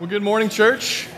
[0.00, 1.08] Well, good morning, church.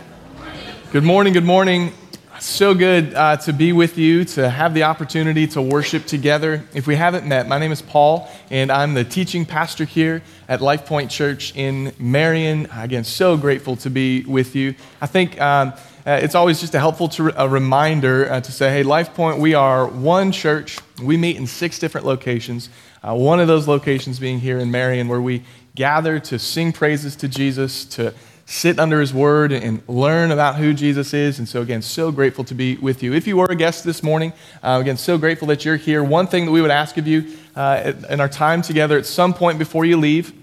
[0.91, 1.93] Good morning, good morning.
[2.39, 6.63] So good uh, to be with you, to have the opportunity to worship together.
[6.73, 10.61] If we haven't met, my name is Paul, and I'm the teaching pastor here at
[10.61, 12.67] Life Point Church in Marion.
[12.75, 14.73] Again, so grateful to be with you.
[14.99, 15.73] I think um,
[16.07, 19.37] uh, it's always just a helpful to, a reminder uh, to say, hey, Life Point,
[19.37, 20.79] we are one church.
[20.99, 22.69] We meet in six different locations.
[23.03, 25.43] Uh, one of those locations being here in Marion, where we
[25.75, 28.15] gather to sing praises to Jesus, to
[28.51, 31.39] sit under his word and learn about who Jesus is.
[31.39, 33.13] And so, again, so grateful to be with you.
[33.13, 36.03] If you were a guest this morning, uh, again, so grateful that you're here.
[36.03, 39.33] One thing that we would ask of you uh, in our time together at some
[39.33, 40.33] point before you leave,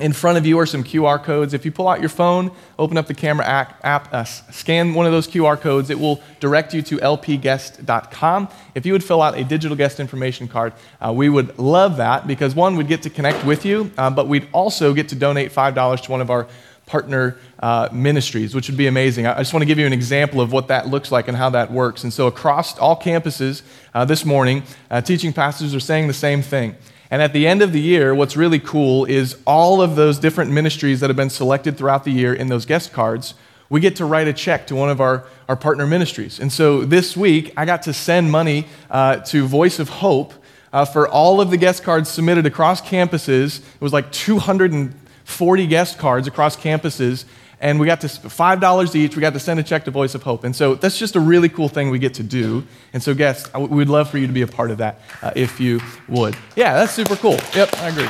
[0.00, 1.54] in front of you are some QR codes.
[1.54, 5.12] If you pull out your phone, open up the camera app, uh, scan one of
[5.12, 8.48] those QR codes, it will direct you to lpguest.com.
[8.74, 12.26] If you would fill out a digital guest information card, uh, we would love that
[12.26, 15.52] because one, we'd get to connect with you, uh, but we'd also get to donate
[15.52, 16.48] $5 to one of our
[16.86, 19.26] partner uh, ministries, which would be amazing.
[19.26, 21.50] I just want to give you an example of what that looks like and how
[21.50, 22.04] that works.
[22.04, 23.62] And so, across all campuses
[23.94, 26.76] uh, this morning, uh, teaching pastors are saying the same thing.
[27.10, 30.50] And at the end of the year, what's really cool is all of those different
[30.50, 33.34] ministries that have been selected throughout the year in those guest cards,
[33.68, 36.40] we get to write a check to one of our, our partner ministries.
[36.40, 40.34] And so this week, I got to send money uh, to Voice of Hope.
[40.72, 44.92] Uh, for all of the guest cards submitted across campuses, it was like 200
[45.24, 47.24] 40 guest cards across campuses,
[47.60, 49.16] and we got to $5 each.
[49.16, 50.44] We got to send a check to Voice of Hope.
[50.44, 52.64] And so that's just a really cool thing we get to do.
[52.92, 55.60] And so, guests, we'd love for you to be a part of that uh, if
[55.60, 56.36] you would.
[56.56, 57.38] Yeah, that's super cool.
[57.54, 58.08] Yep, I agree.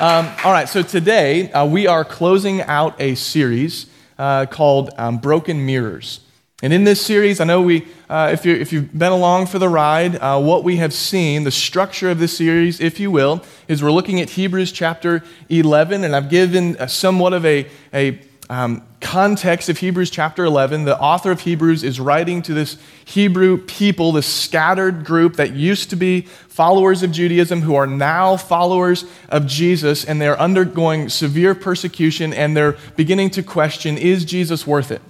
[0.00, 3.86] Um, all right, so today uh, we are closing out a series
[4.18, 6.20] uh, called um, Broken Mirrors.
[6.64, 9.58] And in this series, I know we, uh, if, you if you've been along for
[9.58, 13.42] the ride, uh, what we have seen, the structure of this series, if you will,
[13.66, 18.20] is we're looking at Hebrews chapter 11, and I've given a, somewhat of a, a
[18.48, 20.84] um, context of Hebrews chapter 11.
[20.84, 25.90] The author of Hebrews is writing to this Hebrew people, this scattered group that used
[25.90, 31.56] to be followers of Judaism, who are now followers of Jesus, and they're undergoing severe
[31.56, 35.02] persecution, and they're beginning to question is Jesus worth it?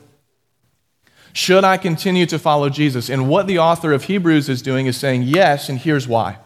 [1.33, 3.09] Should I continue to follow Jesus?
[3.09, 6.39] And what the author of Hebrews is doing is saying yes, and here's why.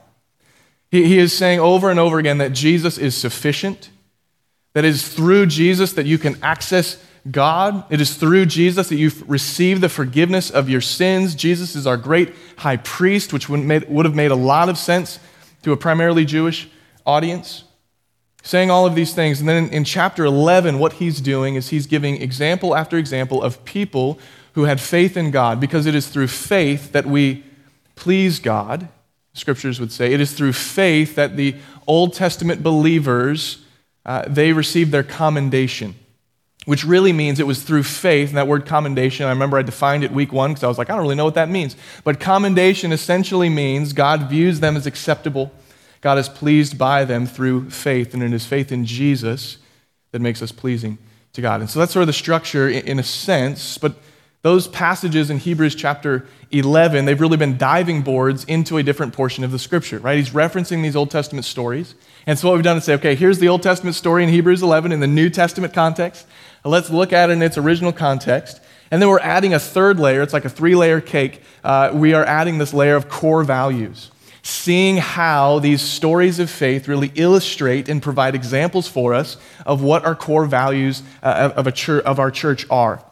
[0.91, 3.91] He, he is saying over and over again that Jesus is sufficient,
[4.75, 7.85] that it is through Jesus that you can access God.
[7.91, 11.35] It is through Jesus that you receive the forgiveness of your sins.
[11.35, 14.79] Jesus is our great high priest, which would, made, would have made a lot of
[14.79, 15.19] sense
[15.63, 16.69] to a primarily Jewish
[17.05, 17.65] audience.
[18.45, 19.41] Saying all of these things.
[19.41, 23.43] And then in, in chapter 11, what he's doing is he's giving example after example
[23.43, 24.21] of people
[24.57, 27.45] who had faith in God, because it is through faith that we
[27.95, 28.89] please God,
[29.35, 30.15] scriptures would say.
[30.15, 31.57] It is through faith that the
[31.87, 33.59] Old Testament believers,
[34.07, 35.95] uh, they received their commendation,
[36.65, 38.31] which really means it was through faith.
[38.31, 40.89] And that word commendation, I remember I defined it week one because I was like,
[40.89, 41.77] I don't really know what that means.
[42.03, 45.53] But commendation essentially means God views them as acceptable.
[46.01, 49.59] God is pleased by them through faith, and it is faith in Jesus
[50.13, 50.97] that makes us pleasing
[51.35, 51.61] to God.
[51.61, 53.97] And so that's sort of the structure in a sense, but
[54.47, 59.43] those passages in Hebrews chapter 11, they've really been diving boards into a different portion
[59.43, 60.17] of the scripture, right?
[60.17, 61.97] He's referencing these Old Testament stories.
[62.29, 64.63] And so what we've done is say, okay, here's the Old Testament story in Hebrews
[64.63, 66.29] 11 in the New Testament context.
[66.65, 68.61] Let's look at it in its original context.
[68.93, 70.23] And then we're adding a third layer.
[70.23, 71.43] It's like a three layer cake.
[71.65, 74.13] Uh, we are adding this layer of core values,
[74.45, 80.05] seeing how these stories of faith really illustrate and provide examples for us of what
[80.05, 83.03] our core values uh, of, of our church are.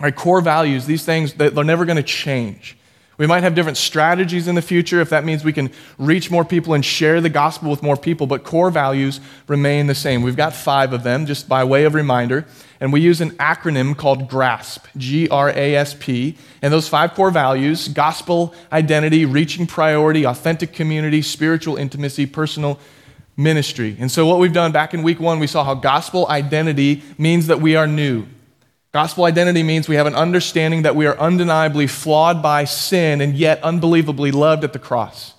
[0.00, 2.76] Our core values, these things, they're never going to change.
[3.20, 6.42] We might have different strategies in the future if that means we can reach more
[6.42, 10.22] people and share the gospel with more people, but core values remain the same.
[10.22, 12.46] We've got five of them, just by way of reminder,
[12.80, 16.38] and we use an acronym called GRASP, G R A S P.
[16.62, 22.80] And those five core values gospel identity, reaching priority, authentic community, spiritual intimacy, personal
[23.36, 23.98] ministry.
[24.00, 27.48] And so, what we've done back in week one, we saw how gospel identity means
[27.48, 28.24] that we are new.
[28.92, 33.36] Gospel identity means we have an understanding that we are undeniably flawed by sin and
[33.36, 35.34] yet unbelievably loved at the cross.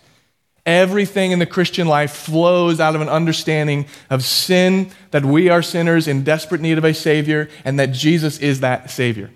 [0.66, 5.62] Everything in the Christian life flows out of an understanding of sin, that we are
[5.62, 9.32] sinners in desperate need of a Savior, and that Jesus is that Savior.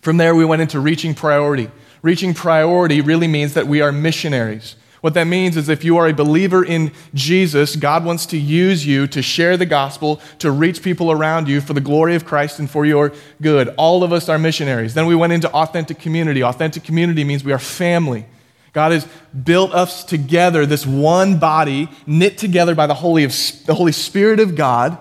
[0.00, 1.70] From there, we went into reaching priority.
[2.02, 4.76] Reaching priority really means that we are missionaries.
[5.06, 8.84] What that means is if you are a believer in Jesus, God wants to use
[8.84, 12.58] you to share the gospel, to reach people around you for the glory of Christ
[12.58, 13.72] and for your good.
[13.78, 14.94] All of us are missionaries.
[14.94, 16.42] Then we went into authentic community.
[16.42, 18.26] Authentic community means we are family.
[18.72, 19.06] God has
[19.44, 23.32] built us together, this one body, knit together by the Holy, of,
[23.64, 24.98] the Holy Spirit of God.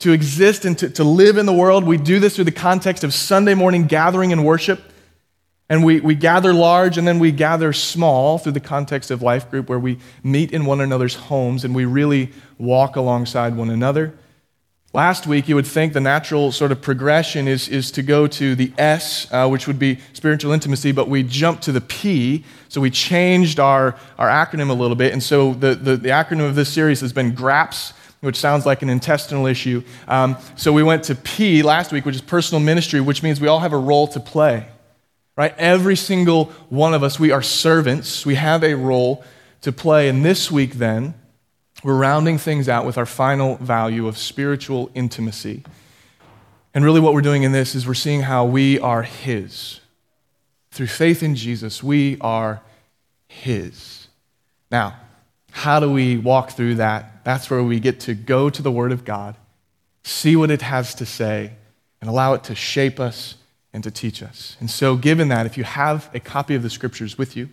[0.00, 1.84] to exist and to, to live in the world.
[1.84, 4.89] We do this through the context of Sunday morning gathering and worship.
[5.70, 9.48] And we, we gather large and then we gather small through the context of life
[9.48, 14.12] group where we meet in one another's homes and we really walk alongside one another.
[14.92, 18.56] Last week, you would think the natural sort of progression is, is to go to
[18.56, 22.44] the S, uh, which would be spiritual intimacy, but we jumped to the P.
[22.68, 25.12] So we changed our, our acronym a little bit.
[25.12, 28.82] And so the, the, the acronym of this series has been GRAPS, which sounds like
[28.82, 29.84] an intestinal issue.
[30.08, 33.46] Um, so we went to P last week, which is personal ministry, which means we
[33.46, 34.66] all have a role to play.
[35.40, 35.54] Right?
[35.56, 38.26] Every single one of us, we are servants.
[38.26, 39.24] We have a role
[39.62, 40.10] to play.
[40.10, 41.14] And this week, then,
[41.82, 45.64] we're rounding things out with our final value of spiritual intimacy.
[46.74, 49.80] And really, what we're doing in this is we're seeing how we are His.
[50.72, 52.60] Through faith in Jesus, we are
[53.26, 54.08] His.
[54.70, 54.96] Now,
[55.52, 57.24] how do we walk through that?
[57.24, 59.36] That's where we get to go to the Word of God,
[60.04, 61.52] see what it has to say,
[62.02, 63.36] and allow it to shape us
[63.72, 64.56] and to teach us.
[64.60, 67.48] And so, given that, if you have a copy of the Scriptures with you,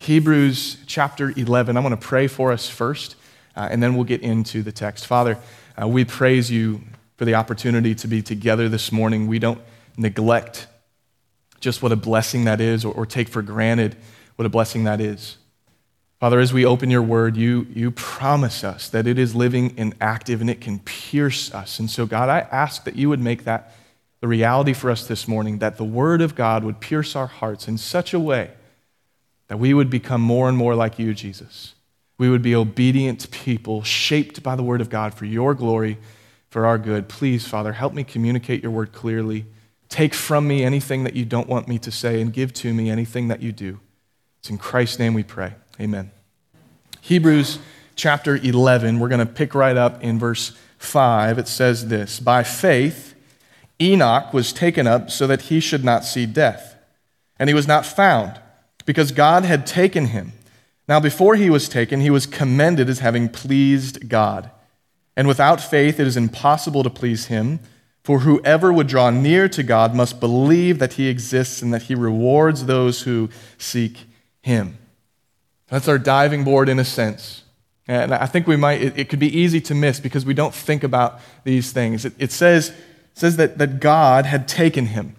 [0.00, 3.16] Hebrews chapter 11, I'm going to pray for us first
[3.56, 5.06] uh, and then we'll get into the text.
[5.06, 5.38] Father,
[5.80, 6.80] uh, we praise you
[7.16, 9.26] for the opportunity to be together this morning.
[9.26, 9.60] We don't
[9.96, 10.66] neglect
[11.60, 13.96] just what a blessing that is or, or take for granted
[14.36, 15.36] what a blessing that is.
[16.18, 19.94] Father, as we open your word, you, you promise us that it is living and
[20.00, 21.78] active and it can pierce us.
[21.78, 23.74] And so, God, I ask that you would make that
[24.20, 27.68] the reality for us this morning, that the word of God would pierce our hearts
[27.68, 28.50] in such a way
[29.48, 31.74] that we would become more and more like you, Jesus
[32.20, 35.96] we would be obedient people, shaped by the word of God for your glory,
[36.50, 37.08] for our good.
[37.08, 39.46] Please, Father, help me communicate your word clearly.
[39.88, 42.90] Take from me anything that you don't want me to say, and give to me
[42.90, 43.80] anything that you do.
[44.38, 45.54] It's in Christ's name we pray.
[45.80, 46.10] Amen.
[47.00, 47.58] Hebrews
[47.96, 51.38] chapter 11, we're going to pick right up in verse 5.
[51.38, 53.14] It says this By faith,
[53.80, 56.76] Enoch was taken up so that he should not see death.
[57.38, 58.38] And he was not found,
[58.84, 60.32] because God had taken him.
[60.86, 64.50] Now, before he was taken, he was commended as having pleased God.
[65.16, 67.60] And without faith, it is impossible to please him.
[68.02, 71.94] For whoever would draw near to God must believe that he exists and that he
[71.94, 73.28] rewards those who
[73.58, 73.98] seek
[74.42, 74.78] him.
[75.68, 77.44] That's our diving board in a sense.
[77.86, 80.84] And I think we might, it, could be easy to miss because we don't think
[80.84, 82.04] about these things.
[82.04, 82.72] It, says,
[83.14, 85.16] says that, that God had taken him.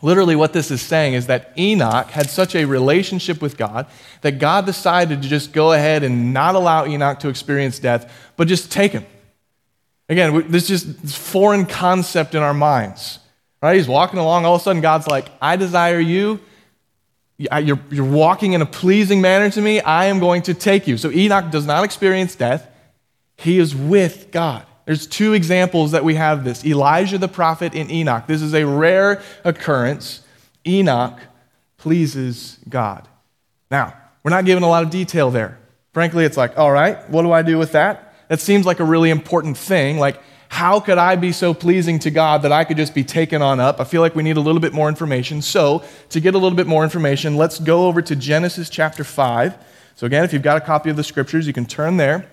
[0.00, 3.86] Literally, what this is saying is that Enoch had such a relationship with God
[4.20, 8.46] that God decided to just go ahead and not allow Enoch to experience death, but
[8.46, 9.04] just take him.
[10.08, 13.18] Again, this is just this foreign concept in our minds.
[13.60, 13.76] Right?
[13.76, 16.40] He's walking along, all of a sudden, God's like, I desire you.
[17.38, 19.80] You're, you're walking in a pleasing manner to me.
[19.80, 20.96] I am going to take you.
[20.96, 22.68] So Enoch does not experience death,
[23.36, 24.64] he is with God.
[24.88, 28.26] There's two examples that we have this Elijah the prophet and Enoch.
[28.26, 30.22] This is a rare occurrence.
[30.66, 31.20] Enoch
[31.76, 33.06] pleases God.
[33.70, 33.92] Now,
[34.22, 35.58] we're not given a lot of detail there.
[35.92, 38.14] Frankly, it's like, all right, what do I do with that?
[38.28, 39.98] That seems like a really important thing.
[39.98, 43.42] Like, how could I be so pleasing to God that I could just be taken
[43.42, 43.80] on up?
[43.82, 45.42] I feel like we need a little bit more information.
[45.42, 49.54] So, to get a little bit more information, let's go over to Genesis chapter 5.
[49.96, 52.26] So, again, if you've got a copy of the scriptures, you can turn there.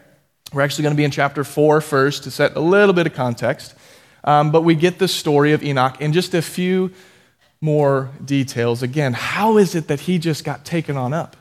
[0.55, 3.13] We're actually going to be in chapter 4 first to set a little bit of
[3.13, 3.75] context.
[4.23, 6.91] Um, but we get the story of Enoch in just a few
[7.59, 8.81] more details.
[8.81, 11.35] Again, how is it that he just got taken on up?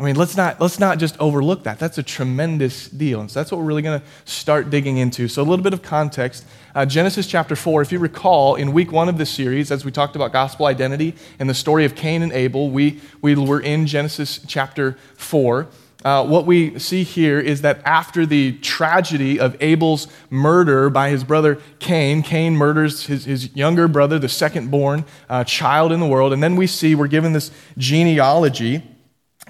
[0.00, 1.78] I mean, let's not, let's not just overlook that.
[1.78, 3.20] That's a tremendous deal.
[3.20, 5.28] And so that's what we're really going to start digging into.
[5.28, 6.44] So, a little bit of context.
[6.74, 9.92] Uh, Genesis chapter 4, if you recall, in week one of this series, as we
[9.92, 13.86] talked about gospel identity and the story of Cain and Abel, we, we were in
[13.86, 15.68] Genesis chapter 4
[16.04, 21.24] uh, what we see here is that after the tragedy of Abel's murder by his
[21.24, 26.06] brother Cain, Cain murders his, his younger brother, the second born uh, child in the
[26.06, 26.32] world.
[26.32, 28.84] And then we see we're given this genealogy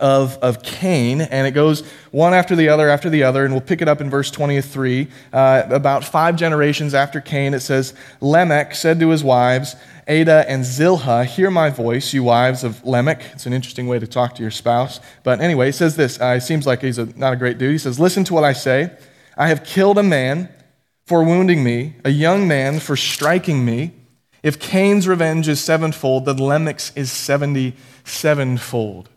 [0.01, 3.61] of, of Cain, and it goes one after the other after the other, and we'll
[3.61, 5.09] pick it up in verse 23.
[5.33, 9.77] Uh, about five generations after Cain, it says, Lamech said to his wives,
[10.09, 13.23] Adah and Zillah, hear my voice, you wives of Lamech.
[13.35, 15.01] It's an interesting way to talk to your spouse.
[15.23, 16.19] But anyway, he says this.
[16.19, 17.73] Uh, he seems like he's a, not a great dude.
[17.73, 18.91] He says, Listen to what I say.
[19.37, 20.49] I have killed a man
[21.07, 23.93] for wounding me, a young man for striking me.
[24.43, 29.11] If Cain's revenge is sevenfold, then Lamech's is seventy sevenfold.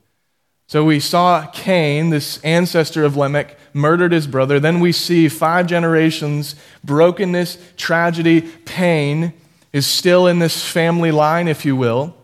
[0.67, 4.59] So we saw Cain, this ancestor of Lamech, murdered his brother.
[4.59, 9.33] Then we see five generations, brokenness, tragedy, pain
[9.73, 12.15] is still in this family line, if you will.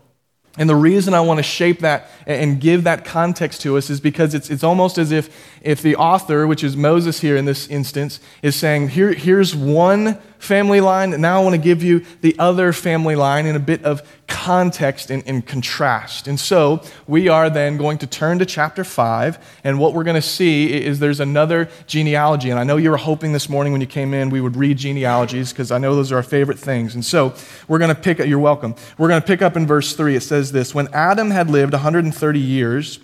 [0.58, 4.00] And the reason I want to shape that and give that context to us is
[4.00, 5.30] because it's, it's almost as if,
[5.62, 10.18] if the author, which is Moses here in this instance, is saying, Here, here's one
[10.38, 11.20] family line.
[11.20, 15.10] Now I want to give you the other family line in a bit of context
[15.10, 16.28] and, and, contrast.
[16.28, 20.14] And so we are then going to turn to chapter 5, and what we're going
[20.14, 22.50] to see is there's another genealogy.
[22.50, 24.78] And I know you were hoping this morning when you came in we would read
[24.78, 26.94] genealogies because I know those are our favorite things.
[26.94, 27.34] And so
[27.66, 28.74] we're going to pick you're welcome.
[28.96, 30.16] We're going to pick up in verse 3.
[30.16, 33.00] It says this When Adam had lived 130 years,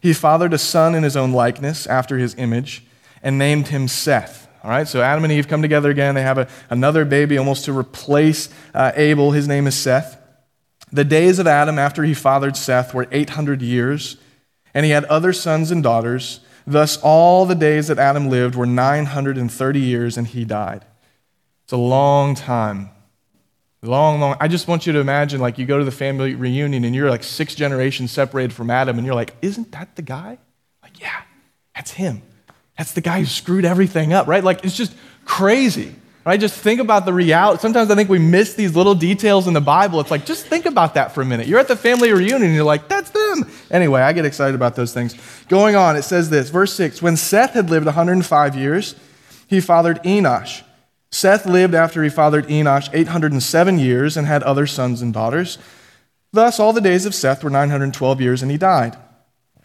[0.00, 2.84] he fathered a son in his own likeness, after his image,
[3.22, 4.47] and named him Seth.
[4.62, 6.14] All right, so Adam and Eve come together again.
[6.14, 9.32] They have a, another baby almost to replace uh, Abel.
[9.32, 10.20] His name is Seth.
[10.90, 14.16] The days of Adam after he fathered Seth were 800 years,
[14.74, 16.40] and he had other sons and daughters.
[16.66, 20.84] Thus, all the days that Adam lived were 930 years, and he died.
[21.64, 22.90] It's a long time.
[23.82, 24.36] Long, long.
[24.40, 27.10] I just want you to imagine like you go to the family reunion and you're
[27.10, 30.38] like six generations separated from Adam, and you're like, isn't that the guy?
[30.82, 31.22] Like, yeah,
[31.74, 32.22] that's him.
[32.78, 34.42] That's the guy who screwed everything up, right?
[34.42, 34.94] Like, it's just
[35.24, 35.94] crazy.
[36.24, 36.38] Right?
[36.38, 37.62] Just think about the reality.
[37.62, 39.98] Sometimes I think we miss these little details in the Bible.
[39.98, 41.46] It's like, just think about that for a minute.
[41.46, 43.50] You're at the family reunion and you're like, that's them.
[43.70, 45.16] Anyway, I get excited about those things.
[45.48, 48.94] Going on, it says this, verse 6 When Seth had lived 105 years,
[49.46, 50.62] he fathered Enosh.
[51.10, 55.56] Seth lived after he fathered Enosh 807 years and had other sons and daughters.
[56.32, 58.98] Thus, all the days of Seth were 912 years, and he died.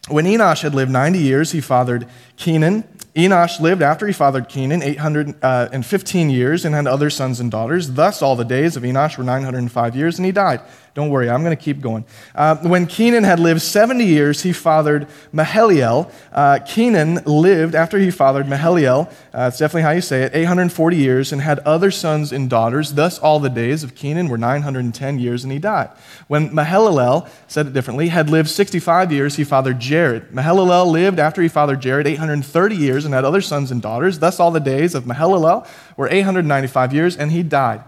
[0.08, 2.84] When Enosh had lived 90 years, he fathered Kenan.
[3.16, 7.92] Enosh lived after he fathered Kenan 815 years and had other sons and daughters.
[7.92, 10.60] Thus, all the days of Enosh were 905 years, and he died.
[10.94, 12.04] Don't worry, I'm going to keep going.
[12.36, 16.12] Uh, when Kenan had lived 70 years, he fathered Mahalalel.
[16.32, 20.96] Uh, Kenan lived after he fathered Mahalalel, uh, that's definitely how you say it, 840
[20.96, 22.92] years, and had other sons and daughters.
[22.92, 25.90] Thus, all the days of Kenan were 910 years, and he died.
[26.28, 30.28] When Mahalalel, said it differently, had lived 65 years, he fathered Jared.
[30.30, 34.18] Mahalalel lived after he fathered Jared 830 years and had other sons and daughters.
[34.18, 37.82] Thus, all the days of Mahalalel were 895 years, and he died.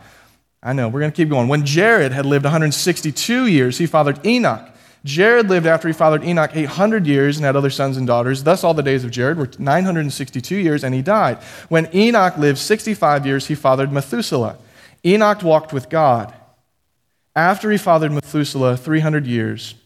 [0.63, 1.49] I know, we're going to keep going.
[1.49, 4.69] When Jared had lived 162 years, he fathered Enoch.
[5.05, 8.43] Jared lived after he fathered Enoch 800 years and had other sons and daughters.
[8.43, 11.39] Thus, all the days of Jared were 962 years, and he died.
[11.69, 14.59] When Enoch lived 65 years, he fathered Methuselah.
[15.05, 16.35] Enoch walked with God.
[17.37, 19.77] After he fathered Methuselah 300 years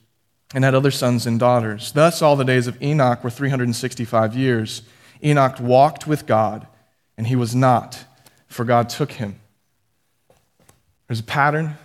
[0.55, 1.93] and had other sons and daughters.
[1.93, 4.83] Thus, all the days of Enoch were 365 years.
[5.23, 6.67] Enoch walked with God,
[7.17, 8.05] and he was not,
[8.47, 9.41] for God took him.
[11.07, 11.77] There's a pattern.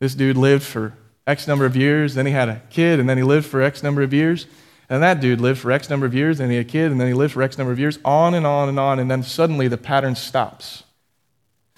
[0.00, 0.94] This dude lived for
[1.26, 3.82] X number of years, then he had a kid, and then he lived for X
[3.82, 4.46] number of years.
[4.90, 7.00] And that dude lived for X number of years, and he had a kid, and
[7.00, 9.22] then he lived for X number of years, on and on and on, and then
[9.22, 10.82] suddenly the pattern stops.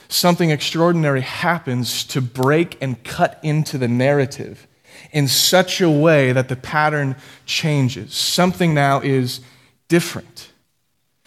[0.08, 4.66] Something extraordinary happens to break and cut into the narrative
[5.12, 8.14] in such a way that the pattern changes.
[8.14, 9.40] Something now is
[9.88, 10.50] different.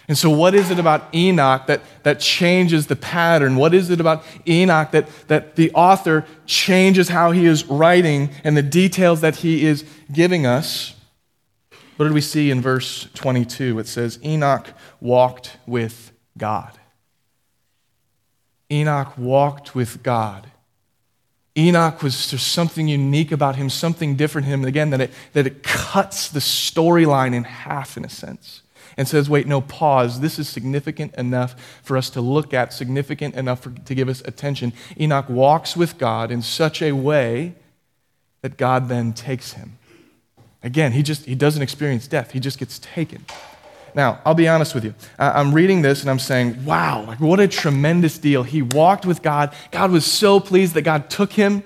[0.09, 3.55] And so, what is it about Enoch that, that changes the pattern?
[3.55, 8.57] What is it about Enoch that, that the author changes how he is writing and
[8.57, 10.95] the details that he is giving us?
[11.95, 13.77] What did we see in verse 22?
[13.77, 16.71] It says, Enoch walked with God.
[18.71, 20.47] Enoch walked with God.
[21.55, 25.45] Enoch was there's something unique about him, something different in him, again, that it, that
[25.45, 28.63] it cuts the storyline in half in a sense
[28.99, 30.19] and says, wait, no, pause.
[30.19, 34.21] This is significant enough for us to look at, significant enough for, to give us
[34.25, 34.73] attention.
[34.99, 37.55] Enoch walks with God in such a way
[38.41, 39.77] that God then takes him.
[40.61, 42.31] Again, he just he doesn't experience death.
[42.31, 43.25] He just gets taken.
[43.95, 44.93] Now, I'll be honest with you.
[45.17, 48.43] I'm reading this and I'm saying, wow, like what a tremendous deal.
[48.43, 49.55] He walked with God.
[49.71, 51.63] God was so pleased that God took him.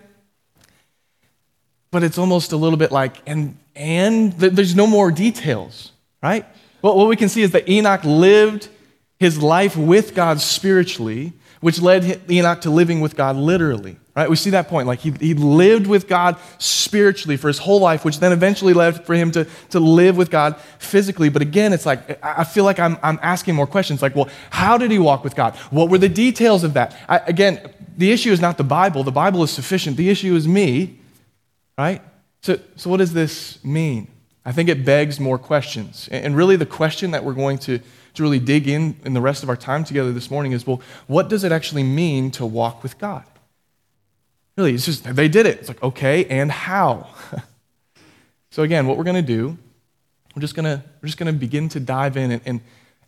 [1.90, 6.46] But it's almost a little bit like, and and there's no more details, right?
[6.84, 8.68] Well, what we can see is that Enoch lived
[9.18, 13.98] his life with God spiritually, which led Enoch to living with God literally.
[14.16, 14.30] Right?
[14.30, 14.86] We see that point.
[14.86, 19.06] Like he, he lived with God spiritually for his whole life, which then eventually led
[19.06, 21.30] for him to, to live with God physically.
[21.30, 24.02] But again, it's like, I feel like I'm, I'm asking more questions.
[24.02, 25.56] Like, well, how did he walk with God?
[25.72, 26.96] What were the details of that?
[27.08, 29.04] I, again, the issue is not the Bible.
[29.04, 29.98] The Bible is sufficient.
[29.98, 31.00] The issue is me,
[31.78, 32.02] right?
[32.42, 34.10] So, so what does this mean?
[34.46, 36.10] I think it begs more questions.
[36.12, 37.80] And really, the question that we're going to,
[38.16, 40.82] to really dig in in the rest of our time together this morning is well,
[41.08, 43.24] what does it actually mean to walk with God?
[44.58, 45.60] Really, it's just, they did it.
[45.60, 47.08] It's like, okay, and how?
[48.52, 49.58] so, again, what we're going to do,
[50.36, 52.32] we're just going to, we're just going to begin to dive in.
[52.32, 52.62] And, and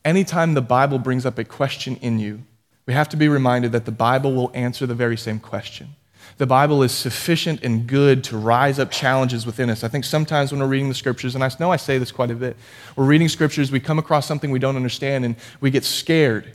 [0.04, 2.42] anytime the Bible brings up a question in you,
[2.88, 5.96] we have to be reminded that the Bible will answer the very same question.
[6.38, 9.84] The Bible is sufficient and good to rise up challenges within us.
[9.84, 12.32] I think sometimes when we're reading the scriptures, and I know I say this quite
[12.32, 12.58] a bit,
[12.96, 16.54] we're reading scriptures, we come across something we don't understand, and we get scared.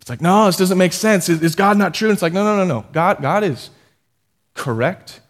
[0.00, 1.28] It's like, no, this doesn't make sense.
[1.28, 2.08] Is, God not true?
[2.08, 2.86] And it's like, no, no, no, no.
[2.92, 3.70] God, God is
[4.54, 5.20] correct.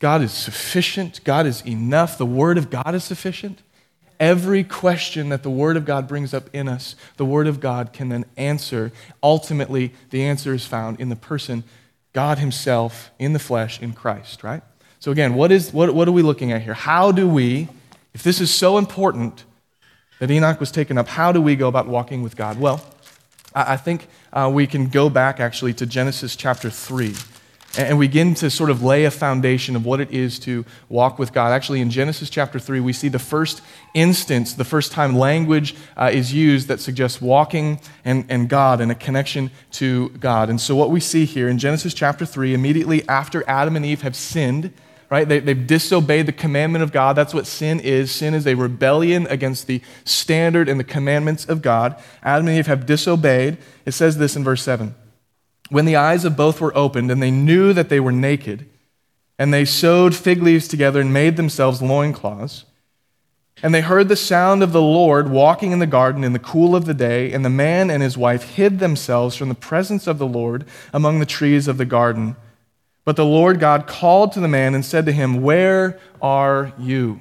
[0.00, 1.22] God is sufficient.
[1.24, 2.18] God is enough.
[2.18, 3.62] The Word of God is sufficient.
[4.20, 7.92] Every question that the Word of God brings up in us, the Word of God
[7.92, 8.90] can then answer.
[9.22, 11.62] Ultimately, the answer is found in the person,
[12.18, 14.60] God Himself, in the flesh, in Christ, right?
[14.98, 16.74] So, again, what, is, what, what are we looking at here?
[16.74, 17.68] How do we,
[18.12, 19.44] if this is so important
[20.18, 22.58] that Enoch was taken up, how do we go about walking with God?
[22.58, 22.84] Well,
[23.54, 27.14] I think uh, we can go back actually to Genesis chapter 3
[27.78, 31.16] and we begin to sort of lay a foundation of what it is to walk
[31.16, 31.52] with God.
[31.52, 33.62] Actually, in Genesis chapter 3, we see the first
[33.94, 38.90] instance, the first time language uh, is used that suggests walking and, and God and
[38.90, 40.50] a connection to God.
[40.50, 44.02] And so, what we see here in Genesis chapter 3, immediately after Adam and Eve
[44.02, 44.72] have sinned,
[45.08, 45.28] right?
[45.28, 47.14] They, have disobeyed the commandment of God.
[47.14, 48.10] That's what sin is.
[48.10, 51.94] Sin is a rebellion against the standard and the commandments of God.
[52.24, 53.56] Adam and Eve have disobeyed.
[53.86, 54.96] It says this in verse 7
[55.68, 58.68] when the eyes of both were opened and they knew that they were naked,
[59.38, 62.64] and they sewed fig leaves together and made themselves loincloths.
[63.62, 66.76] And they heard the sound of the Lord walking in the garden in the cool
[66.76, 70.18] of the day, and the man and his wife hid themselves from the presence of
[70.18, 72.36] the Lord among the trees of the garden.
[73.04, 77.20] But the Lord God called to the man and said to him, Where are you?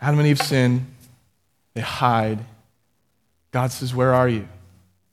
[0.00, 0.86] Adam and Eve sin,
[1.74, 2.44] they hide.
[3.50, 4.48] God says, Where are you?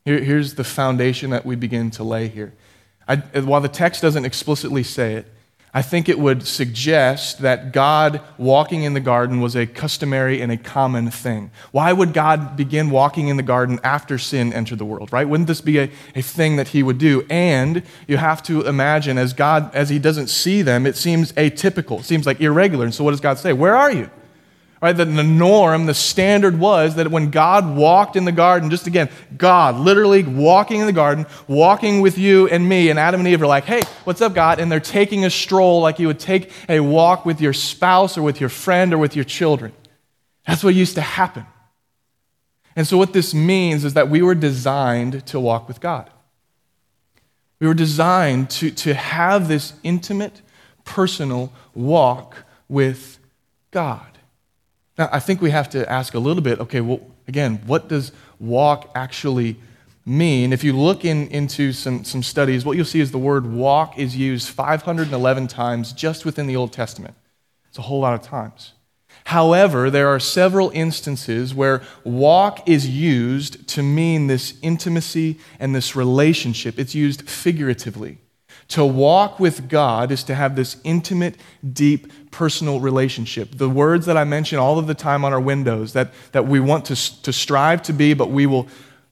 [0.10, 2.52] Here, here's the foundation that we begin to lay here.
[3.08, 5.28] I, while the text doesn't explicitly say it,
[5.72, 10.52] I think it would suggest that God walking in the garden was a customary and
[10.52, 11.52] a common thing.
[11.72, 15.30] Why would God begin walking in the garden after sin entered the world, right?
[15.30, 17.24] Wouldn't this be a, a thing that he would do?
[17.30, 22.00] And you have to imagine, as God, as he doesn't see them, it seems atypical,
[22.00, 22.86] it seems like irregular.
[22.86, 23.54] And so what does God say?
[23.54, 24.10] Where are you?
[24.82, 24.96] Right?
[24.96, 29.10] That the norm, the standard was that when God walked in the garden, just again,
[29.38, 33.42] God literally walking in the garden, walking with you and me, and Adam and Eve
[33.42, 34.60] are like, hey, what's up, God?
[34.60, 38.22] And they're taking a stroll like you would take a walk with your spouse or
[38.22, 39.74] with your friend or with your children.
[40.48, 41.46] That's what used to happen.
[42.76, 46.10] And so, what this means is that we were designed to walk with God.
[47.60, 50.42] We were designed to, to have this intimate,
[50.86, 53.20] personal walk with
[53.72, 54.19] God.
[55.00, 58.12] Now, I think we have to ask a little bit okay, well, again, what does
[58.38, 59.56] walk actually
[60.06, 60.52] mean?
[60.52, 63.98] If you look in, into some, some studies, what you'll see is the word walk
[63.98, 67.16] is used 511 times just within the Old Testament.
[67.70, 68.74] It's a whole lot of times.
[69.24, 75.96] However, there are several instances where walk is used to mean this intimacy and this
[75.96, 76.78] relationship.
[76.78, 78.18] It's used figuratively.
[78.70, 81.36] To walk with God is to have this intimate,
[81.74, 83.58] deep, personal relationship.
[83.58, 86.60] The words that I mention all of the time on our windows that, that we
[86.60, 88.68] want to, to strive to be, but we will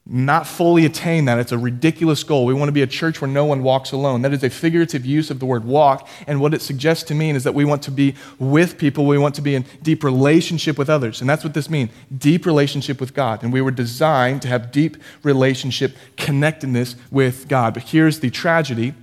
[0.09, 1.39] not fully attain that.
[1.39, 2.45] It's a ridiculous goal.
[2.45, 4.21] We want to be a church where no one walks alone.
[4.21, 6.07] That is a figurative use of the word walk.
[6.27, 9.17] And what it suggests to mean is that we want to be with people, we
[9.17, 11.19] want to be in deep relationship with others.
[11.19, 13.43] And that's what this means deep relationship with God.
[13.43, 17.73] And we were designed to have deep relationship connectedness with God.
[17.73, 18.93] But here's the tragedy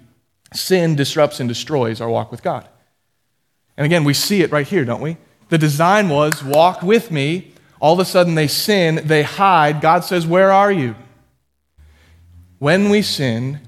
[0.54, 2.68] Sin disrupts and destroys our walk with God.
[3.76, 5.16] And again, we see it right here, don't we?
[5.48, 7.52] The design was walk with me.
[7.80, 9.80] All of a sudden, they sin, they hide.
[9.80, 10.94] God says, Where are you?
[12.58, 13.60] When we sin,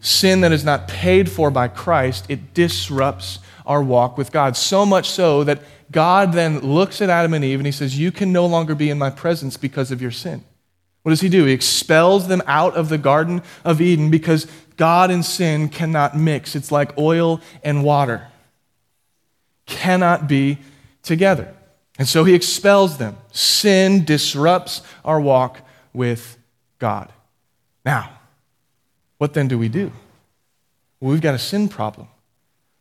[0.00, 4.56] sin that is not paid for by Christ, it disrupts our walk with God.
[4.56, 8.10] So much so that God then looks at Adam and Eve and he says, You
[8.10, 10.44] can no longer be in my presence because of your sin.
[11.02, 11.44] What does he do?
[11.44, 16.54] He expels them out of the Garden of Eden because God and sin cannot mix.
[16.56, 18.28] It's like oil and water,
[19.66, 20.58] cannot be
[21.02, 21.54] together.
[21.98, 23.16] And so he expels them.
[23.32, 25.60] Sin disrupts our walk
[25.92, 26.38] with
[26.78, 27.12] God.
[27.84, 28.10] Now,
[29.18, 29.92] what then do we do?
[31.00, 32.08] Well, we've got a sin problem.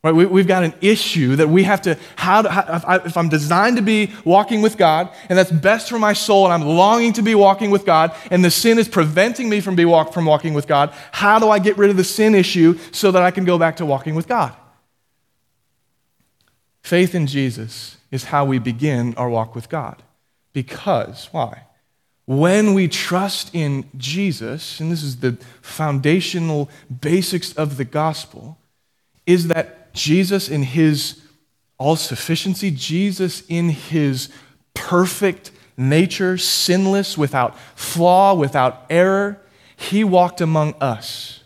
[0.04, 3.30] Right, we, have got an issue that we have to, how, to, how if I'm
[3.30, 7.14] designed to be walking with God, and that's best for my soul, and I'm longing
[7.14, 10.26] to be walking with God, and the sin is preventing me from, be walk, from
[10.26, 13.30] walking with God, how do I get rid of the sin issue so that I
[13.30, 14.56] can go back to walking with God?
[16.82, 20.02] Faith in Jesus is how we begin our walk with God.
[20.52, 21.66] Because, why?
[22.26, 28.58] When we trust in Jesus, and this is the foundational basics of the gospel,
[29.28, 31.22] is that Jesus in his
[31.78, 34.30] all sufficiency, Jesus in his
[34.74, 39.42] perfect nature, sinless, without flaw, without error,
[39.76, 41.44] he walked among us.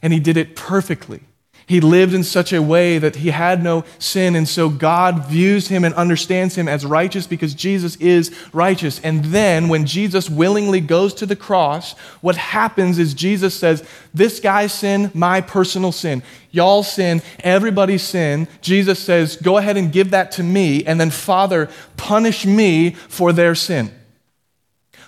[0.00, 1.22] And he did it perfectly.
[1.68, 5.68] He lived in such a way that he had no sin, and so God views
[5.68, 8.98] him and understands him as righteous because Jesus is righteous.
[9.00, 14.40] And then, when Jesus willingly goes to the cross, what happens is Jesus says, This
[14.40, 16.22] guy's sin, my personal sin.
[16.52, 18.48] Y'all sin, everybody's sin.
[18.62, 23.30] Jesus says, Go ahead and give that to me, and then, Father, punish me for
[23.30, 23.90] their sin.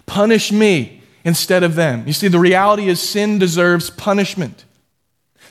[0.05, 2.07] Punish me instead of them.
[2.07, 4.67] You see, the reality is sin deserves punishment.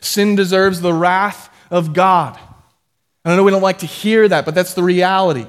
[0.02, 2.40] Sin deserves the wrath of God.
[3.24, 5.46] And I know we don't like to hear that, but that's the reality.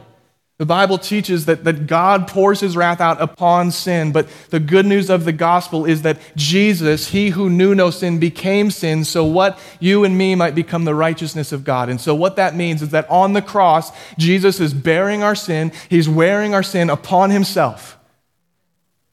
[0.61, 4.85] The Bible teaches that, that God pours his wrath out upon sin, but the good
[4.85, 9.25] news of the gospel is that Jesus, he who knew no sin, became sin, so
[9.25, 11.89] what you and me might become the righteousness of God.
[11.89, 15.73] And so, what that means is that on the cross, Jesus is bearing our sin,
[15.89, 17.97] he's wearing our sin upon himself.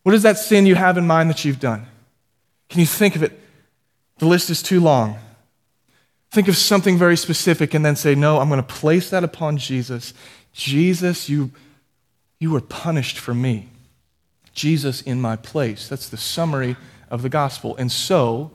[0.03, 1.85] What is that sin you have in mind that you've done?
[2.67, 3.39] Can you think of it?
[4.17, 5.17] The list is too long.
[6.31, 9.57] Think of something very specific and then say, No, I'm going to place that upon
[9.57, 10.13] Jesus.
[10.53, 11.51] Jesus, you,
[12.39, 13.69] you were punished for me.
[14.53, 15.87] Jesus in my place.
[15.87, 16.75] That's the summary
[17.09, 17.75] of the gospel.
[17.77, 18.51] And so,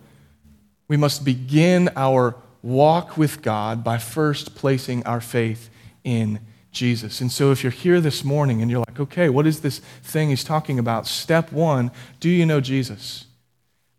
[0.89, 5.71] we must begin our walk with God by first placing our faith
[6.05, 6.41] in
[6.73, 7.21] Jesus.
[7.21, 10.31] And so, if you're here this morning and you're like, okay, what is this thing
[10.31, 11.07] he's talking about?
[11.07, 13.27] Step one do you know Jesus?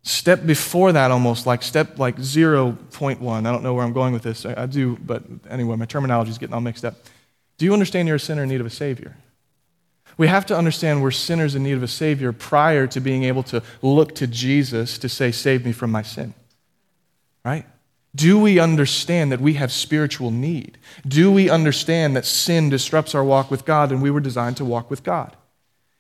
[0.03, 3.47] Step before that, almost like step like 0.1.
[3.47, 4.45] I don't know where I'm going with this.
[4.45, 6.95] I, I do, but anyway, my terminology is getting all mixed up.
[7.57, 9.15] Do you understand you're a sinner in need of a Savior?
[10.17, 13.43] We have to understand we're sinners in need of a Savior prior to being able
[13.43, 16.33] to look to Jesus to say, Save me from my sin.
[17.45, 17.65] Right?
[18.15, 20.77] Do we understand that we have spiritual need?
[21.07, 24.65] Do we understand that sin disrupts our walk with God and we were designed to
[24.65, 25.35] walk with God?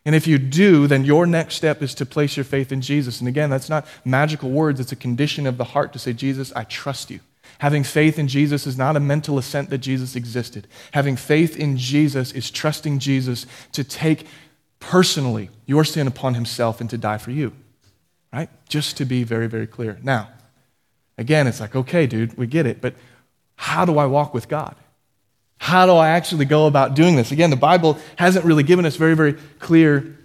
[0.05, 3.19] And if you do, then your next step is to place your faith in Jesus.
[3.19, 6.51] And again, that's not magical words, it's a condition of the heart to say, Jesus,
[6.55, 7.21] I trust you.
[7.59, 10.67] Having faith in Jesus is not a mental assent that Jesus existed.
[10.91, 14.27] Having faith in Jesus is trusting Jesus to take
[14.79, 17.53] personally your sin upon himself and to die for you.
[18.33, 18.49] Right?
[18.67, 19.99] Just to be very, very clear.
[20.03, 20.29] Now,
[21.17, 22.95] again, it's like, okay, dude, we get it, but
[23.55, 24.75] how do I walk with God?
[25.63, 27.31] How do I actually go about doing this?
[27.31, 30.17] Again, the Bible hasn't really given us very, very clear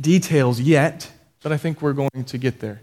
[0.00, 1.12] details yet,
[1.44, 2.80] but I think we're going to get there.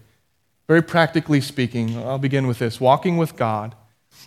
[0.69, 3.75] Very practically speaking, I'll begin with this walking with God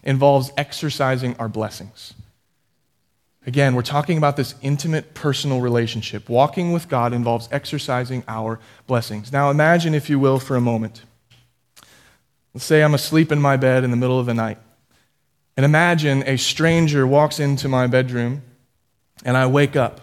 [0.02, 2.12] involves exercising our blessings.
[3.46, 6.28] Again, we're talking about this intimate personal relationship.
[6.28, 9.32] Walking with God involves exercising our blessings.
[9.32, 11.00] Now, imagine, if you will, for a moment.
[12.52, 14.58] Let's say I'm asleep in my bed in the middle of the night.
[15.56, 18.42] And imagine a stranger walks into my bedroom
[19.24, 20.00] and I wake up.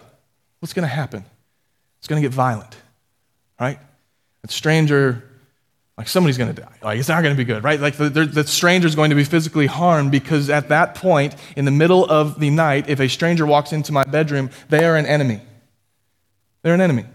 [0.60, 1.26] What's going to happen?
[2.00, 2.76] It's going to get violent,
[3.60, 3.80] right?
[4.42, 5.24] That stranger,
[5.98, 6.74] like somebody's going to die.
[6.82, 7.80] Like it's not going to be good, right?
[7.80, 11.66] Like the, the stranger is going to be physically harmed because at that point, in
[11.66, 15.06] the middle of the night, if a stranger walks into my bedroom, they are an
[15.06, 15.42] enemy.
[16.62, 17.06] They're an enemy.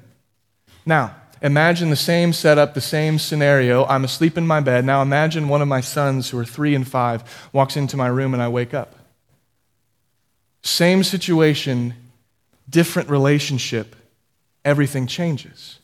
[0.84, 3.84] Now, Imagine the same setup, the same scenario.
[3.84, 4.84] I'm asleep in my bed.
[4.84, 8.32] Now imagine one of my sons, who are three and five, walks into my room
[8.32, 8.94] and I wake up.
[10.62, 11.94] Same situation,
[12.68, 13.94] different relationship,
[14.64, 15.78] everything changes.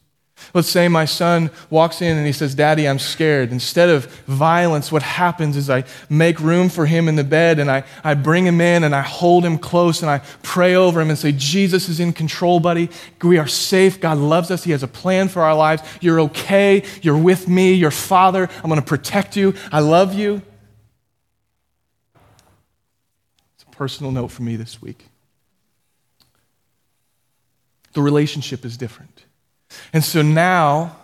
[0.55, 3.53] Let's say my son walks in and he says, Daddy, I'm scared.
[3.53, 7.71] Instead of violence, what happens is I make room for him in the bed and
[7.71, 11.09] I, I bring him in and I hold him close and I pray over him
[11.11, 12.91] and say, Jesus is in control, buddy.
[13.23, 14.01] We are safe.
[14.01, 14.65] God loves us.
[14.65, 15.83] He has a plan for our lives.
[16.01, 16.83] You're okay.
[17.01, 17.75] You're with me.
[17.75, 18.49] Your father.
[18.57, 19.55] I'm going to protect you.
[19.71, 20.43] I love you.
[23.55, 25.07] It's a personal note for me this week.
[27.95, 29.22] The relationship is different.
[29.93, 30.97] And so now,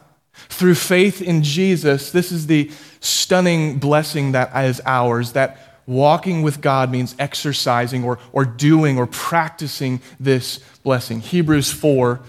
[0.48, 6.60] through faith in Jesus, this is the stunning blessing that is ours that walking with
[6.60, 11.20] God means exercising or, or doing or practicing this blessing.
[11.20, 12.20] Hebrews 4,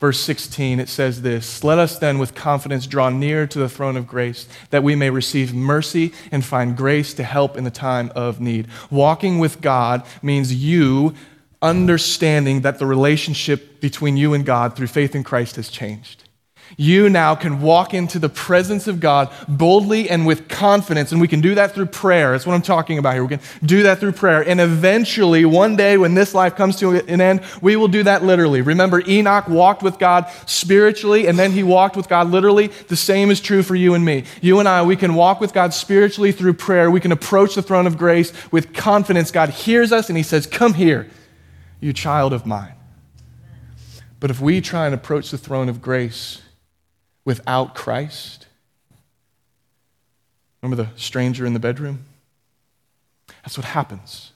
[0.00, 3.96] verse 16, it says this Let us then with confidence draw near to the throne
[3.96, 8.10] of grace, that we may receive mercy and find grace to help in the time
[8.14, 8.68] of need.
[8.90, 11.14] Walking with God means you
[11.60, 16.24] understanding that the relationship between you and God through faith in Christ has changed.
[16.76, 21.26] You now can walk into the presence of God boldly and with confidence, and we
[21.26, 22.32] can do that through prayer.
[22.32, 23.22] That's what I'm talking about here.
[23.22, 24.46] We can do that through prayer.
[24.46, 28.22] And eventually, one day when this life comes to an end, we will do that
[28.22, 28.60] literally.
[28.60, 32.66] Remember, Enoch walked with God spiritually, and then he walked with God literally.
[32.88, 34.24] The same is true for you and me.
[34.42, 36.90] You and I, we can walk with God spiritually through prayer.
[36.90, 39.30] We can approach the throne of grace with confidence.
[39.30, 41.08] God hears us, and he says, Come here
[41.80, 42.74] you child of mine.
[44.20, 46.42] But if we try and approach the throne of grace
[47.24, 48.46] without Christ,
[50.62, 52.04] remember the stranger in the bedroom?
[53.42, 54.32] That's what happens.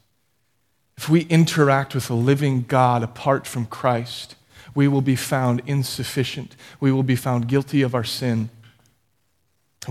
[0.96, 4.36] If we interact with a living God apart from Christ,
[4.74, 6.54] we will be found insufficient.
[6.80, 8.50] We will be found guilty of our sin.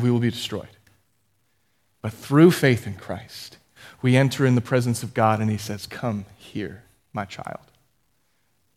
[0.02, 0.70] We will be destroyed.
[2.02, 3.58] But through faith in Christ,
[4.02, 7.71] we enter in the presence of God and He says, Come here, my child.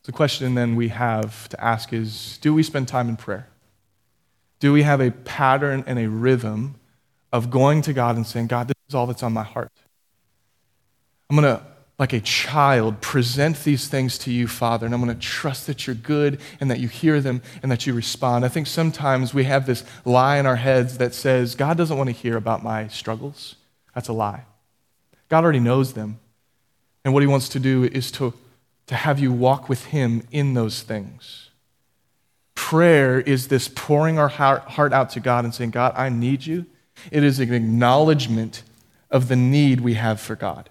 [0.05, 3.49] The question then we have to ask is do we spend time in prayer?
[4.61, 6.77] Do we have a pattern and a rhythm
[7.33, 9.73] of going to God and saying, God, this is all that's on my heart?
[11.29, 11.63] I'm going to,
[11.99, 15.87] like a child, present these things to you, Father, and I'm going to trust that
[15.87, 18.45] you're good and that you hear them and that you respond.
[18.45, 22.09] I think sometimes we have this lie in our heads that says, God doesn't want
[22.09, 23.57] to hear about my struggles.
[23.95, 24.45] That's a lie.
[25.29, 26.21] God already knows them.
[27.05, 28.35] And what he wants to do is to
[28.87, 31.51] to have you walk with Him in those things.
[32.55, 36.67] Prayer is this pouring our heart out to God and saying, God, I need you.
[37.11, 38.63] It is an acknowledgement
[39.11, 40.71] of the need we have for God,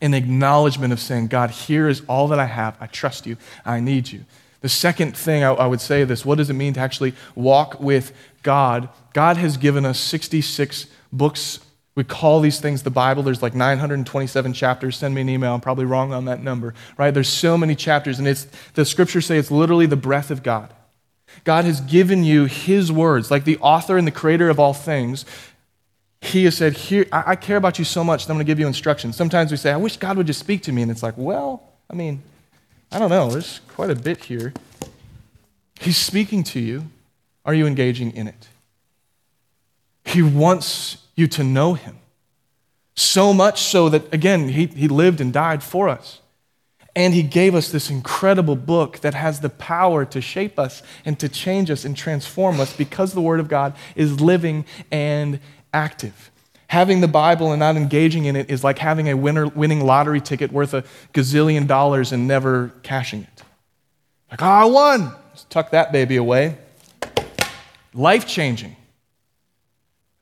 [0.00, 2.76] an acknowledgement of saying, God, here is all that I have.
[2.80, 3.36] I trust you.
[3.64, 4.24] I need you.
[4.60, 8.12] The second thing I, would say this what does it mean to actually walk with
[8.42, 8.88] God?
[9.12, 11.60] God has given us 66 books
[11.94, 13.22] we call these things the Bible.
[13.22, 14.96] There's like 927 chapters.
[14.96, 15.54] Send me an email.
[15.54, 17.12] I'm probably wrong on that number, right?
[17.12, 20.72] There's so many chapters, and it's the scriptures say it's literally the breath of God.
[21.44, 25.24] God has given you His words, like the author and the creator of all things.
[26.20, 28.50] He has said, Here, I, I care about you so much that I'm going to
[28.50, 29.16] give you instructions.
[29.16, 30.82] Sometimes we say, I wish God would just speak to me.
[30.82, 32.22] And it's like, well, I mean,
[32.90, 33.30] I don't know.
[33.30, 34.52] There's quite a bit here.
[35.80, 36.86] He's speaking to you.
[37.44, 38.48] Are you engaging in it?
[40.04, 41.98] He wants you to know him.
[42.96, 46.20] So much so that, again, he, he lived and died for us.
[46.96, 51.18] And he gave us this incredible book that has the power to shape us and
[51.18, 55.40] to change us and transform us because the Word of God is living and
[55.72, 56.30] active.
[56.68, 60.20] Having the Bible and not engaging in it is like having a winner, winning lottery
[60.20, 63.42] ticket worth a gazillion dollars and never cashing it.
[64.30, 65.12] Like, oh, I won.
[65.32, 66.56] Just tuck that baby away.
[67.92, 68.76] Life changing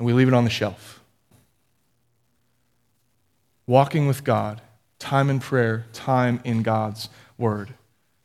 [0.03, 1.01] and we leave it on the shelf.
[3.69, 4.61] Walking with God,
[4.99, 7.75] time in prayer, time in God's Word.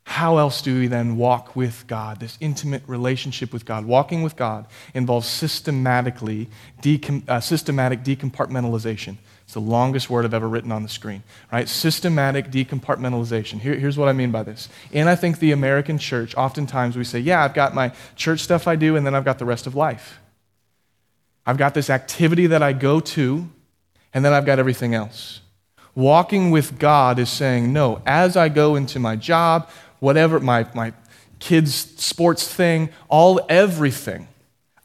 [0.02, 3.86] How else do we then walk with God, this intimate relationship with God?
[3.86, 6.50] Walking with God involves systematically
[6.82, 9.18] decom- uh, systematic decompartmentalization.
[9.44, 11.70] It's the longest word I've ever written on the screen, right?
[11.70, 13.60] Systematic decompartmentalization.
[13.60, 14.68] Here, here's what I mean by this.
[14.92, 18.68] And I think the American church, oftentimes we say, yeah, I've got my church stuff
[18.68, 20.18] I do, and then I've got the rest of life.
[21.48, 23.50] I've got this activity that I go to,
[24.14, 25.40] and then I've got everything else.
[25.96, 30.92] Walking with God is saying, no, as I go into my job, whatever, my, my
[31.40, 34.28] kids' sports thing, all, everything,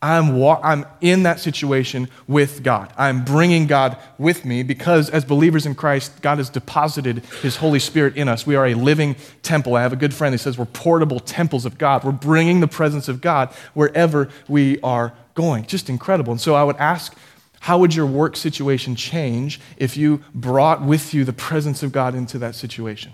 [0.00, 2.92] I'm, wa- I'm in that situation with God.
[2.96, 7.78] I'm bringing God with me because, as believers in Christ, God has deposited His Holy
[7.78, 8.46] Spirit in us.
[8.46, 9.76] We are a living temple.
[9.76, 12.02] I have a good friend who says we're portable temples of God.
[12.04, 15.66] We're bringing the presence of God wherever we are going.
[15.66, 16.32] Just incredible.
[16.32, 17.16] And so I would ask,
[17.60, 22.14] how would your work situation change if you brought with you the presence of God
[22.14, 23.12] into that situation?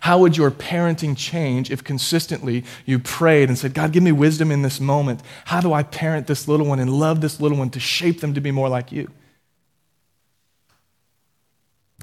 [0.00, 4.50] How would your parenting change if consistently you prayed and said, God, give me wisdom
[4.50, 5.20] in this moment?
[5.46, 8.34] How do I parent this little one and love this little one to shape them
[8.34, 9.10] to be more like you?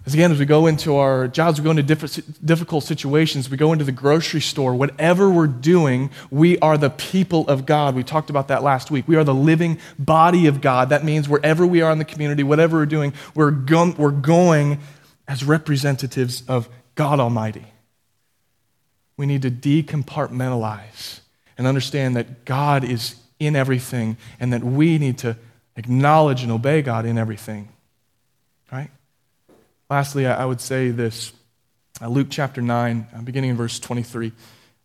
[0.05, 3.73] As again, as we go into our jobs, we go into difficult situations, we go
[3.73, 7.95] into the grocery store, whatever we're doing, we are the people of God.
[7.95, 9.07] We talked about that last week.
[9.07, 10.89] We are the living body of God.
[10.89, 14.79] That means wherever we are in the community, whatever we're doing, we're, go- we're going
[15.27, 17.65] as representatives of God Almighty.
[19.17, 21.21] We need to decompartmentalize
[21.57, 25.35] and understand that God is in everything and that we need to
[25.75, 27.69] acknowledge and obey God in everything.
[28.71, 28.91] Right?
[29.89, 31.31] Lastly, I would say this
[32.01, 34.31] uh, Luke chapter 9, uh, beginning in verse 23.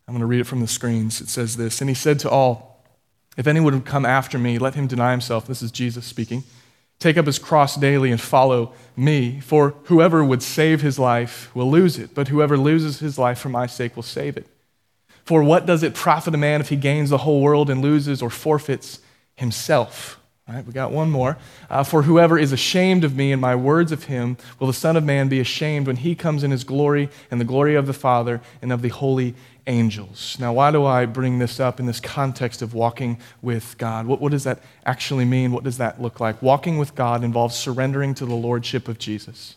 [0.07, 1.21] I'm going to read it from the screens.
[1.21, 2.85] It says this And he said to all,
[3.35, 5.47] If anyone would come after me, let him deny himself.
[5.47, 6.43] This is Jesus speaking.
[6.99, 9.39] Take up his cross daily and follow me.
[9.39, 13.49] For whoever would save his life will lose it, but whoever loses his life for
[13.49, 14.45] my sake will save it.
[15.25, 18.21] For what does it profit a man if he gains the whole world and loses
[18.21, 18.99] or forfeits
[19.35, 20.20] himself?
[20.51, 21.37] All right, we got one more.
[21.69, 24.97] Uh, For whoever is ashamed of me and my words of him, will the Son
[24.97, 27.93] of Man be ashamed when he comes in his glory and the glory of the
[27.93, 29.33] Father and of the holy
[29.65, 30.35] angels.
[30.41, 34.07] Now, why do I bring this up in this context of walking with God?
[34.07, 35.53] What, what does that actually mean?
[35.53, 36.41] What does that look like?
[36.41, 39.55] Walking with God involves surrendering to the lordship of Jesus.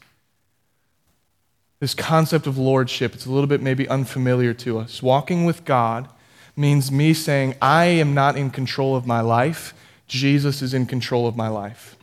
[1.80, 5.02] This concept of lordship, it's a little bit maybe unfamiliar to us.
[5.02, 6.09] Walking with God
[6.54, 9.74] means me saying, I am not in control of my life.
[10.07, 11.97] Jesus is in control of my life.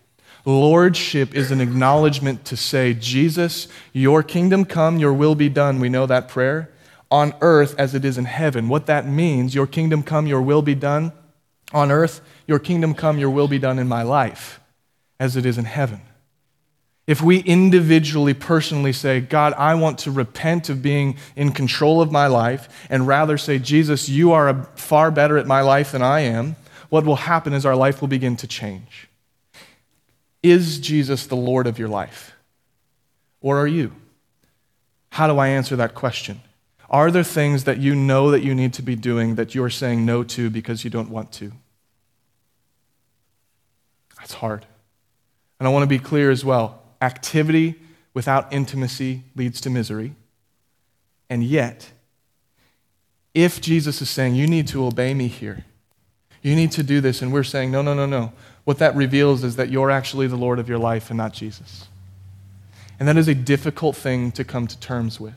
[0.46, 5.80] Lordship is an acknowledgement to say, Jesus, your kingdom come, your will be done.
[5.80, 6.72] We know that prayer.
[7.12, 8.68] On earth as it is in heaven.
[8.68, 11.12] What that means, your kingdom come, your will be done.
[11.74, 14.60] On earth, your kingdom come, your will be done in my life
[15.20, 16.02] as it is in heaven.
[17.08, 22.12] If we individually, personally say, God, I want to repent of being in control of
[22.12, 26.22] my life and rather say, Jesus, you are far better at my life than I
[26.22, 26.56] am,
[26.92, 29.08] what will happen is our life will begin to change.
[30.44, 32.34] Is Jesus the Lord of your life?
[33.40, 33.94] Or are you?
[35.12, 36.42] How do I answer that question?
[36.90, 40.06] Are there things that you know that you need to be doing that you're saying
[40.06, 41.54] no to because you don't want to?
[44.18, 44.66] That's hard.
[45.60, 47.76] And I want to be clear as well activity
[48.14, 50.14] without intimacy leads to misery.
[51.30, 51.92] And yet,
[53.34, 55.64] if Jesus is saying, You need to obey me here,
[56.42, 59.44] you need to do this, and we're saying, No, no, no, no, what that reveals
[59.44, 61.88] is that you're actually the Lord of your life and not Jesus.
[63.00, 65.34] And that is a difficult thing to come to terms with.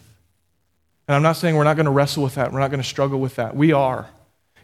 [1.09, 2.89] And I'm not saying we're not going to wrestle with that, we're not going to
[2.89, 3.57] struggle with that.
[3.57, 4.09] We are.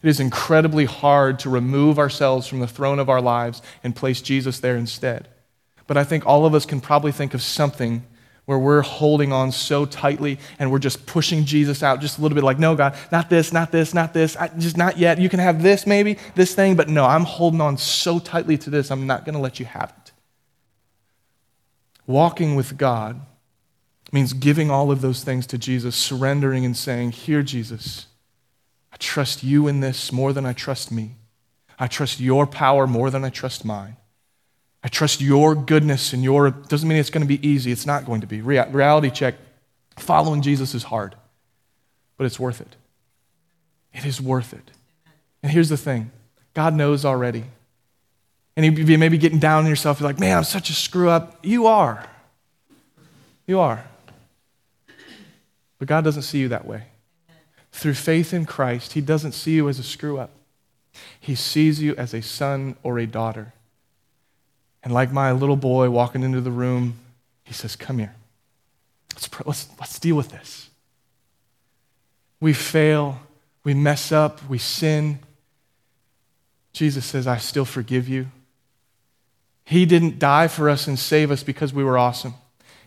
[0.02, 4.22] It is incredibly hard to remove ourselves from the throne of our lives and place
[4.22, 5.28] Jesus there instead.
[5.86, 8.04] But I think all of us can probably think of something
[8.50, 12.34] where we're holding on so tightly and we're just pushing Jesus out just a little
[12.34, 15.20] bit like, no, God, not this, not this, not this, I, just not yet.
[15.20, 18.68] You can have this maybe, this thing, but no, I'm holding on so tightly to
[18.68, 20.12] this, I'm not going to let you have it.
[22.08, 23.20] Walking with God
[24.10, 28.06] means giving all of those things to Jesus, surrendering and saying, Here, Jesus,
[28.92, 31.14] I trust you in this more than I trust me.
[31.78, 33.96] I trust your power more than I trust mine.
[34.82, 37.70] I trust your goodness and your, doesn't mean it's going to be easy.
[37.70, 38.40] It's not going to be.
[38.40, 39.34] reality check
[39.96, 41.14] following Jesus is hard,
[42.16, 42.76] but it's worth it.
[43.92, 44.70] It is worth it.
[45.42, 46.10] And here's the thing
[46.54, 47.44] God knows already.
[48.56, 50.00] And you may be getting down on yourself.
[50.00, 51.38] You're like, man, I'm such a screw up.
[51.42, 52.06] You are.
[53.46, 53.84] You are.
[55.78, 56.84] But God doesn't see you that way.
[57.72, 60.30] Through faith in Christ, He doesn't see you as a screw up,
[61.20, 63.52] He sees you as a son or a daughter
[64.82, 66.98] and like my little boy walking into the room,
[67.44, 68.14] he says, Come here.
[69.14, 70.70] Let's, let's, let's deal with this.
[72.40, 73.20] We fail,
[73.64, 75.18] we mess up, we sin.
[76.72, 78.28] Jesus says, I still forgive you.
[79.64, 82.34] He didn't die for us and save us because we were awesome.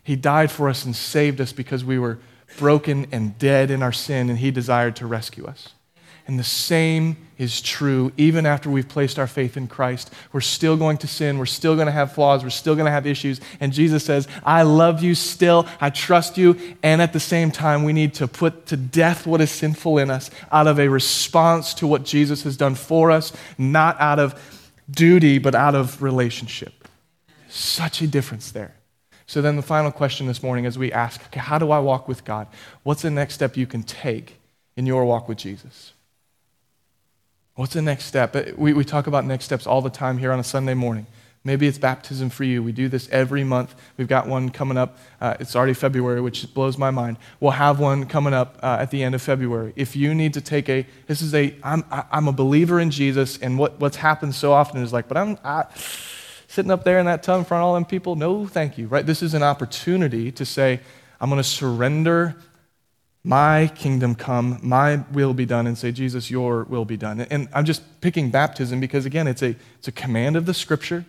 [0.04, 2.20] He died for us and saved us because we were
[2.58, 5.70] broken and dead in our sin, and He desired to rescue us.
[6.26, 10.14] And the same is true even after we've placed our faith in Christ.
[10.32, 11.38] We're still going to sin.
[11.38, 12.44] We're still going to have flaws.
[12.44, 13.42] We're still going to have issues.
[13.60, 15.68] And Jesus says, I love you still.
[15.82, 16.58] I trust you.
[16.82, 20.10] And at the same time, we need to put to death what is sinful in
[20.10, 24.40] us out of a response to what Jesus has done for us, not out of
[24.90, 26.88] duty, but out of relationship.
[27.50, 28.76] Such a difference there.
[29.26, 32.08] So then the final question this morning as we ask, okay, how do I walk
[32.08, 32.48] with God?
[32.84, 34.38] What's the next step you can take
[34.76, 35.93] in your walk with Jesus?
[37.56, 38.36] What's the next step?
[38.36, 41.06] Uh, we, we talk about next steps all the time here on a Sunday morning.
[41.44, 42.64] Maybe it's baptism for you.
[42.64, 43.76] We do this every month.
[43.98, 44.98] We've got one coming up.
[45.22, 47.18] Uh, it's already February, which blows my mind.
[47.40, 49.74] We'll have one coming up uh, at the end of February.
[49.76, 53.38] If you need to take a, this is a, I'm, I'm a believer in Jesus,
[53.38, 55.66] and what, what's happened so often is like, but I'm I,
[56.48, 58.16] sitting up there in that tub in front of all them people.
[58.16, 58.88] No, thank you.
[58.88, 59.06] Right?
[59.06, 60.80] This is an opportunity to say,
[61.20, 62.36] I'm going to surrender
[63.24, 67.22] my kingdom come, my will be done, and say, Jesus, your will be done.
[67.22, 71.06] And I'm just picking baptism because, again, it's a, it's a command of the scripture.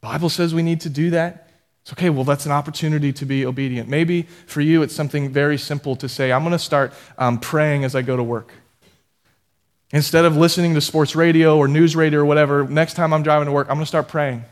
[0.00, 1.50] Bible says we need to do that.
[1.82, 3.88] It's okay, well, that's an opportunity to be obedient.
[3.90, 7.84] Maybe for you, it's something very simple to say, I'm going to start um, praying
[7.84, 8.52] as I go to work.
[9.92, 13.46] Instead of listening to sports radio or news radio or whatever, next time I'm driving
[13.46, 14.44] to work, I'm going to start praying.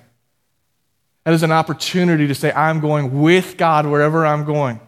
[1.25, 4.81] That is an opportunity to say, I'm going with God wherever I'm going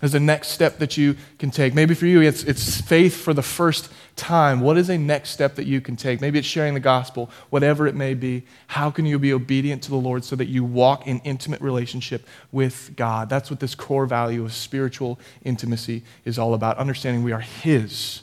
[0.00, 1.74] as a next step that you can take.
[1.74, 4.60] Maybe for you, it's, it's faith for the first time.
[4.60, 6.20] What is a next step that you can take?
[6.20, 8.44] Maybe it's sharing the gospel, whatever it may be.
[8.68, 12.26] How can you be obedient to the Lord so that you walk in intimate relationship
[12.52, 13.28] with God?
[13.28, 16.78] That's what this core value of spiritual intimacy is all about.
[16.78, 18.22] Understanding we are His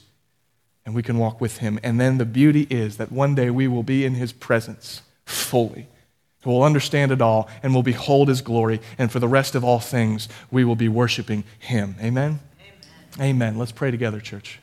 [0.85, 1.79] and we can walk with Him.
[1.83, 5.87] And then the beauty is that one day we will be in His presence fully
[6.45, 8.79] who will understand it all and will behold his glory.
[8.99, 11.95] And for the rest of all things, we will be worshiping him.
[11.99, 12.39] Amen?
[13.19, 13.29] Amen.
[13.29, 13.57] Amen.
[13.57, 14.59] Let's pray together, church.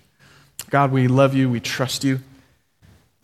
[0.70, 1.51] God, we love you.
[1.51, 2.20] We trust you.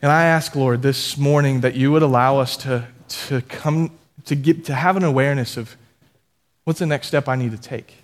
[0.02, 2.88] And I ask, Lord, this morning that you would allow us to,
[3.26, 3.92] to come
[4.24, 5.76] to get to have an awareness of
[6.64, 7.94] what's the next step I need to take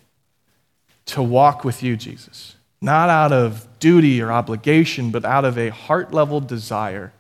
[1.07, 2.55] to walk with you, Jesus.
[2.81, 7.13] Not out of duty or obligation, but out of a heart level desire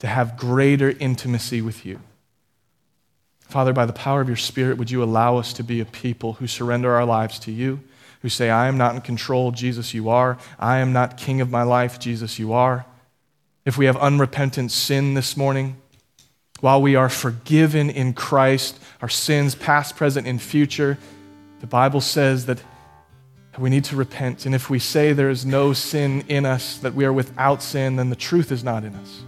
[0.00, 2.00] to have greater intimacy with you.
[3.48, 6.34] Father, by the power of your Spirit, would you allow us to be a people
[6.34, 7.80] who surrender our lives to you,
[8.20, 10.36] who say, I am not in control, Jesus, you are.
[10.58, 12.84] I am not king of my life, Jesus, you are.
[13.64, 15.78] If we have unrepentant sin this morning,
[16.60, 20.98] while we are forgiven in Christ, our sins, past, present, and future,
[21.60, 22.58] the Bible says that
[23.58, 24.44] we need to repent.
[24.44, 27.96] And if we say there is no sin in us, that we are without sin,
[27.96, 29.22] then the truth is not in us.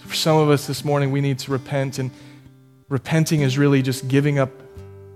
[0.00, 2.10] For some of us this morning, we need to repent and
[2.92, 4.50] Repenting is really just giving up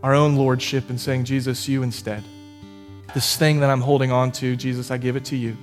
[0.02, 2.24] our own lordship and saying, Jesus, you instead.
[3.12, 5.58] This thing that I'm holding on to, Jesus, I give it to you.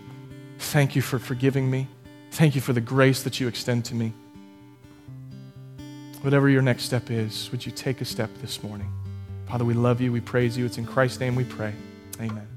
[0.59, 1.87] Thank you for forgiving me.
[2.29, 4.13] Thank you for the grace that you extend to me.
[6.21, 8.93] Whatever your next step is, would you take a step this morning?
[9.47, 10.11] Father, we love you.
[10.11, 10.65] We praise you.
[10.65, 11.73] It's in Christ's name we pray.
[12.21, 12.52] Amen.